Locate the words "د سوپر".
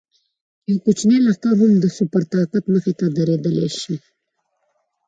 1.83-2.21